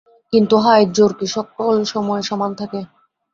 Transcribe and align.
কিন্তু 0.33 0.55
হায়, 0.57 0.85
জোর 0.95 1.11
কি 1.19 1.27
সকল 1.35 1.75
সময় 1.93 2.21
সমান 2.29 2.51
থাকে? 2.59 2.79